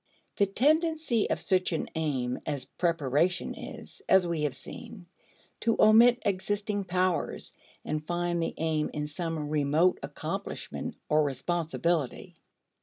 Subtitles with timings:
[0.37, 5.05] The tendency of such an aim as preparation is, as we have seen,
[5.59, 7.53] to omit existing powers,
[7.85, 12.33] and find the aim in some remote accomplishment or responsibility.